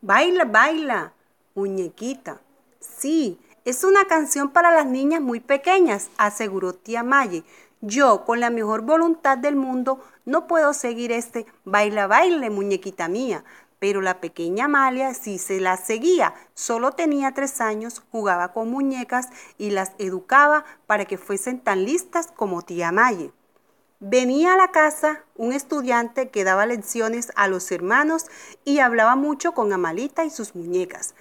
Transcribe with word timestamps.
Baila, 0.00 0.44
baila, 0.44 1.12
muñequita. 1.56 2.40
Sí, 2.78 3.40
es 3.64 3.82
una 3.82 4.04
canción 4.04 4.50
para 4.50 4.70
las 4.70 4.86
niñas 4.86 5.20
muy 5.20 5.40
pequeñas, 5.40 6.08
aseguró 6.16 6.72
tía 6.72 7.02
Maye. 7.02 7.42
Yo, 7.80 8.24
con 8.24 8.38
la 8.38 8.50
mejor 8.50 8.82
voluntad 8.82 9.38
del 9.38 9.56
mundo, 9.56 10.00
no 10.24 10.46
puedo 10.46 10.72
seguir 10.72 11.10
este 11.10 11.46
baila, 11.64 12.06
baile, 12.06 12.48
muñequita 12.48 13.08
mía. 13.08 13.42
Pero 13.80 14.00
la 14.00 14.20
pequeña 14.20 14.66
Amalia 14.66 15.14
sí 15.14 15.36
se 15.36 15.58
la 15.58 15.76
seguía. 15.76 16.32
Solo 16.54 16.92
tenía 16.92 17.34
tres 17.34 17.60
años, 17.60 18.00
jugaba 18.12 18.52
con 18.52 18.70
muñecas 18.70 19.30
y 19.58 19.70
las 19.70 19.94
educaba 19.98 20.64
para 20.86 21.06
que 21.06 21.18
fuesen 21.18 21.58
tan 21.58 21.84
listas 21.84 22.28
como 22.36 22.62
tía 22.62 22.92
Maye. 22.92 23.32
Venía 24.00 24.54
a 24.54 24.56
la 24.56 24.70
casa 24.70 25.24
un 25.34 25.52
estudiante 25.52 26.28
que 26.28 26.44
daba 26.44 26.66
lecciones 26.66 27.32
a 27.34 27.48
los 27.48 27.72
hermanos 27.72 28.26
y 28.64 28.78
hablaba 28.78 29.16
mucho 29.16 29.54
con 29.54 29.72
Amalita 29.72 30.24
y 30.24 30.30
sus 30.30 30.54
muñecas, 30.54 31.16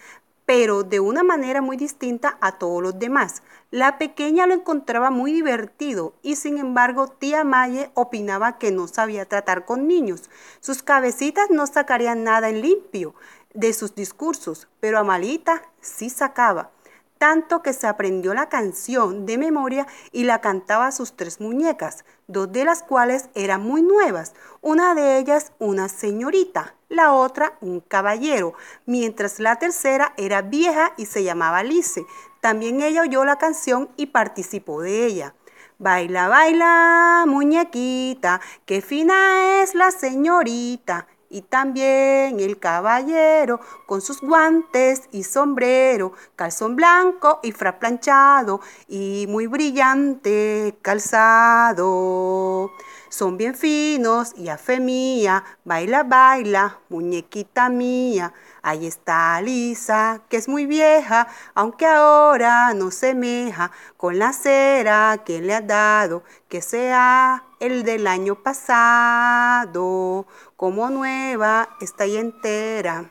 pero 0.45 0.83
de 0.83 0.99
una 0.99 1.23
manera 1.23 1.59
muy 1.59 1.75
distinta 1.75 2.37
a 2.39 2.59
todos 2.59 2.83
los 2.83 2.99
demás. 2.99 3.41
La 3.71 3.97
pequeña 3.97 4.45
lo 4.45 4.53
encontraba 4.53 5.09
muy 5.09 5.33
divertido 5.33 6.13
y 6.21 6.35
sin 6.35 6.59
embargo 6.59 7.07
tía 7.07 7.43
Maye 7.43 7.89
opinaba 7.95 8.59
que 8.59 8.71
no 8.71 8.87
sabía 8.87 9.25
tratar 9.25 9.65
con 9.65 9.87
niños. 9.87 10.29
Sus 10.59 10.83
cabecitas 10.83 11.49
no 11.49 11.65
sacarían 11.65 12.23
nada 12.23 12.47
en 12.47 12.61
limpio 12.61 13.15
de 13.55 13.73
sus 13.73 13.95
discursos, 13.95 14.67
pero 14.79 14.99
Amalita 14.99 15.63
sí 15.81 16.11
sacaba 16.11 16.69
tanto 17.17 17.61
que 17.61 17.73
se 17.73 17.87
aprendió 17.87 18.33
la 18.33 18.49
canción 18.49 19.25
de 19.25 19.37
memoria 19.37 19.87
y 20.11 20.23
la 20.23 20.41
cantaba 20.41 20.87
a 20.87 20.91
sus 20.91 21.15
tres 21.15 21.39
muñecas, 21.39 22.05
dos 22.27 22.51
de 22.51 22.65
las 22.65 22.83
cuales 22.83 23.29
eran 23.35 23.61
muy 23.61 23.81
nuevas, 23.81 24.33
una 24.61 24.95
de 24.95 25.17
ellas 25.17 25.51
una 25.59 25.89
señorita, 25.89 26.75
la 26.89 27.13
otra 27.13 27.57
un 27.61 27.79
caballero, 27.79 28.53
mientras 28.85 29.39
la 29.39 29.57
tercera 29.57 30.13
era 30.17 30.41
vieja 30.41 30.93
y 30.97 31.05
se 31.05 31.23
llamaba 31.23 31.59
Alice. 31.59 32.05
También 32.41 32.81
ella 32.81 33.01
oyó 33.01 33.25
la 33.25 33.37
canción 33.37 33.89
y 33.97 34.07
participó 34.07 34.81
de 34.81 35.05
ella. 35.05 35.33
Baila, 35.79 36.27
baila, 36.27 37.25
muñequita, 37.27 38.41
qué 38.65 38.81
fina 38.81 39.61
es 39.61 39.75
la 39.75 39.91
señorita 39.91 41.07
y 41.29 41.41
también 41.41 42.39
el 42.39 42.59
caballero 42.59 43.59
con 43.85 44.01
sus 44.01 44.21
guantes 44.21 45.03
y 45.11 45.23
sombrero, 45.23 46.13
calzón 46.35 46.75
blanco 46.75 47.39
y 47.43 47.51
fra 47.51 47.79
planchado 47.79 48.61
y 48.87 49.25
muy 49.27 49.47
brillante 49.47 50.77
calzado. 50.81 52.71
Son 53.09 53.37
bien 53.37 53.55
finos 53.55 54.33
y 54.35 54.49
a 54.49 54.57
fe 54.57 54.79
mía, 54.79 55.43
baila, 55.63 56.03
baila, 56.03 56.79
muñequita 56.89 57.69
mía. 57.69 58.33
Ahí 58.61 58.85
está 58.85 59.41
Lisa, 59.41 60.21
que 60.27 60.37
es 60.37 60.49
muy 60.49 60.65
vieja, 60.65 61.27
aunque 61.55 61.85
ahora 61.85 62.73
no 62.73 62.91
semeja 62.91 63.71
con 63.95 64.19
la 64.19 64.33
cera 64.33 65.21
que 65.25 65.41
le 65.41 65.55
ha 65.55 65.61
dado, 65.61 66.23
que 66.49 66.61
sea 66.61 67.46
el 67.59 67.83
del 67.83 68.07
año 68.07 68.35
pasado 68.35 70.25
como 70.55 70.89
nueva, 70.89 71.69
está 71.81 72.03
ahí 72.03 72.17
entera. 72.17 73.09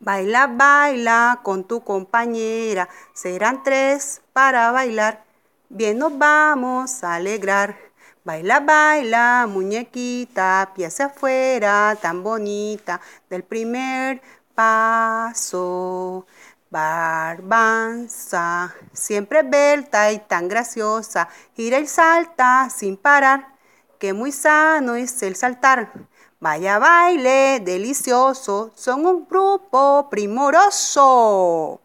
Baila, 0.00 0.48
baila 0.48 1.40
con 1.42 1.64
tu 1.64 1.84
compañera, 1.84 2.88
serán 3.12 3.62
tres 3.62 4.20
para 4.32 4.72
bailar, 4.72 5.24
bien 5.68 5.98
nos 5.98 6.16
vamos 6.18 7.04
a 7.04 7.14
alegrar. 7.14 7.76
Baila, 8.24 8.60
baila, 8.60 9.46
muñequita, 9.48 10.70
pie 10.74 10.86
afuera, 10.86 11.96
tan 12.00 12.22
bonita, 12.22 13.00
del 13.28 13.42
primer 13.42 14.22
paso. 14.54 16.26
Barbanza, 16.72 18.72
siempre 18.94 19.42
belta 19.42 20.10
y 20.10 20.20
tan 20.20 20.48
graciosa, 20.48 21.28
gira 21.54 21.78
y 21.78 21.86
salta 21.86 22.70
sin 22.70 22.96
parar, 22.96 23.58
que 23.98 24.14
muy 24.14 24.32
sano 24.32 24.94
es 24.94 25.22
el 25.22 25.36
saltar. 25.36 25.92
Vaya 26.40 26.78
baile 26.78 27.60
delicioso, 27.60 28.72
son 28.74 29.04
un 29.04 29.28
grupo 29.28 30.08
primoroso. 30.08 31.82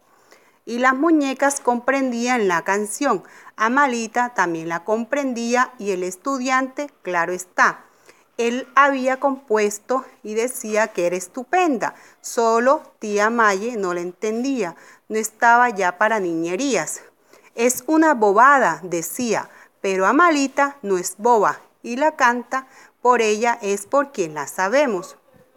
Y 0.64 0.78
las 0.78 0.94
muñecas 0.94 1.60
comprendían 1.60 2.48
la 2.48 2.62
canción. 2.62 3.24
Amalita 3.56 4.32
también 4.32 4.70
la 4.70 4.84
comprendía 4.84 5.70
y 5.78 5.90
el 5.90 6.02
estudiante, 6.02 6.90
claro 7.02 7.34
está. 7.34 7.84
Él 8.38 8.68
había 8.76 9.18
compuesto 9.18 10.04
y 10.22 10.34
decía 10.34 10.88
que 10.88 11.06
era 11.06 11.16
estupenda. 11.16 11.94
Solo 12.20 12.82
tía 13.00 13.30
Maye 13.30 13.76
no 13.76 13.92
la 13.92 14.00
entendía. 14.00 14.76
No 15.08 15.18
estaba 15.18 15.70
ya 15.70 15.98
para 15.98 16.20
niñerías. 16.20 17.02
Es 17.56 17.82
una 17.88 18.14
bobada, 18.14 18.80
decía, 18.84 19.50
pero 19.80 20.06
Amalita 20.06 20.76
no 20.82 20.98
es 20.98 21.16
boba 21.18 21.60
y 21.82 21.96
la 21.96 22.14
canta 22.14 22.68
por 23.02 23.22
ella 23.22 23.58
es 23.60 23.86
por 23.86 24.12
quien 24.12 24.34
la 24.34 24.46
sabemos. 24.46 25.16